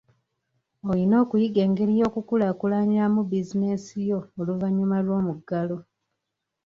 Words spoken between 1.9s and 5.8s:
y'okukulaakulanyaamu bizinensi yo oluvannyuma lw'omuggalo.